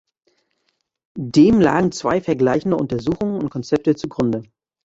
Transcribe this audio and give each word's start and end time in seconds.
Dem 1.15 1.61
lagen 1.61 1.91
zwei 1.91 2.21
vergleichende 2.21 2.75
Untersuchungen 2.75 3.39
und 3.39 3.51
Konzepte 3.51 3.93
zugrunde. 3.95 4.41